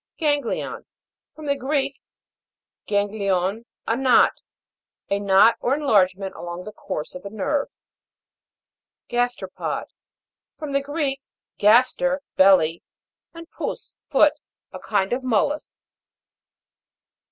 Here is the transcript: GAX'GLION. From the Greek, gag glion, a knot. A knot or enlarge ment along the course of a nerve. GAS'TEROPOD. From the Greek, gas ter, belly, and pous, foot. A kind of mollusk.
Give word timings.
GAX'GLION. 0.17 0.85
From 1.35 1.45
the 1.45 1.55
Greek, 1.55 2.01
gag 2.87 3.09
glion, 3.09 3.65
a 3.85 3.95
knot. 3.95 4.41
A 5.11 5.19
knot 5.19 5.57
or 5.59 5.75
enlarge 5.75 6.15
ment 6.15 6.33
along 6.33 6.63
the 6.63 6.71
course 6.71 7.13
of 7.13 7.23
a 7.23 7.29
nerve. 7.29 7.67
GAS'TEROPOD. 9.09 9.89
From 10.57 10.71
the 10.71 10.81
Greek, 10.81 11.21
gas 11.59 11.93
ter, 11.93 12.21
belly, 12.35 12.81
and 13.35 13.47
pous, 13.51 13.93
foot. 14.09 14.33
A 14.73 14.79
kind 14.79 15.13
of 15.13 15.23
mollusk. 15.23 15.71